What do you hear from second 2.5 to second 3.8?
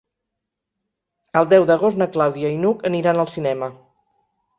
i n'Hug aniran al cinema.